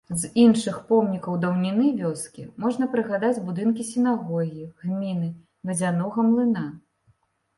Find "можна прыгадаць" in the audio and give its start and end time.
2.63-3.43